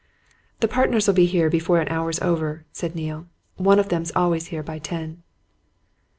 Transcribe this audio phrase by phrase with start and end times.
[0.61, 3.27] "The partners'll be here before an hour's over," said Neale.
[3.57, 5.21] "One of them's always here by ten."